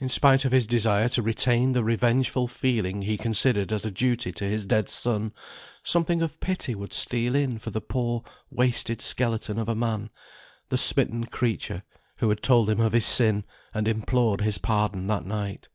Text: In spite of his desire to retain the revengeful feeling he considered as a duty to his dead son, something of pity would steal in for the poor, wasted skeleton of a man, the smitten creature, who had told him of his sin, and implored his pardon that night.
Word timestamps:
In 0.00 0.08
spite 0.08 0.44
of 0.44 0.50
his 0.50 0.66
desire 0.66 1.08
to 1.10 1.22
retain 1.22 1.74
the 1.74 1.84
revengeful 1.84 2.48
feeling 2.48 3.02
he 3.02 3.16
considered 3.16 3.70
as 3.70 3.84
a 3.84 3.90
duty 3.92 4.32
to 4.32 4.44
his 4.44 4.66
dead 4.66 4.88
son, 4.88 5.32
something 5.84 6.22
of 6.22 6.40
pity 6.40 6.74
would 6.74 6.92
steal 6.92 7.36
in 7.36 7.56
for 7.56 7.70
the 7.70 7.80
poor, 7.80 8.24
wasted 8.50 9.00
skeleton 9.00 9.60
of 9.60 9.68
a 9.68 9.76
man, 9.76 10.10
the 10.70 10.76
smitten 10.76 11.22
creature, 11.26 11.84
who 12.18 12.28
had 12.30 12.42
told 12.42 12.68
him 12.68 12.80
of 12.80 12.90
his 12.92 13.06
sin, 13.06 13.44
and 13.72 13.86
implored 13.86 14.40
his 14.40 14.58
pardon 14.58 15.06
that 15.06 15.24
night. 15.24 15.68